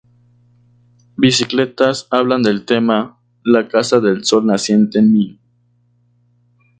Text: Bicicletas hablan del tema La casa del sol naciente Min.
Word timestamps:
Bicicletas 1.15 2.07
hablan 2.09 2.41
del 2.41 2.65
tema 2.65 3.19
La 3.43 3.67
casa 3.67 3.99
del 3.99 4.25
sol 4.25 4.47
naciente 4.47 4.99
Min. 4.99 5.39